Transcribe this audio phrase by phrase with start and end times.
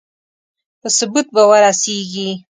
[0.81, 2.29] په ثبوت به ورسېږي.